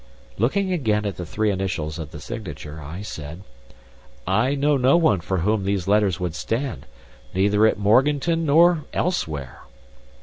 [0.39, 3.43] Looking again at the three initials of the signature, I said,
[4.25, 6.87] "I know no one for whom these letters would stand;
[7.35, 9.61] neither at Morganton nor elsewhere."